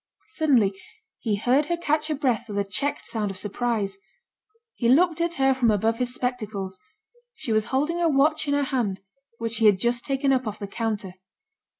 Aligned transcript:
Suddenly 0.29 0.73
he 1.19 1.35
heard 1.35 1.67
her 1.67 1.77
catch 1.77 2.07
her 2.07 2.15
breath 2.15 2.49
with 2.49 2.57
a 2.57 2.63
checked 2.63 3.05
sound 3.05 3.29
of 3.29 3.37
surprise. 3.37 3.97
He 4.73 4.89
looked 4.89 5.21
at 5.21 5.35
her 5.35 5.53
from 5.53 5.69
above 5.69 5.99
his 5.99 6.11
spectacles; 6.11 6.79
she 7.35 7.53
was 7.53 7.65
holding 7.65 8.01
a 8.01 8.09
watch 8.09 8.47
in 8.47 8.55
her 8.55 8.63
hand 8.63 9.01
which 9.37 9.53
she 9.53 9.67
had 9.67 9.77
just 9.77 10.03
taken 10.03 10.31
up 10.33 10.47
off 10.47 10.57
the 10.57 10.65
counter. 10.65 11.13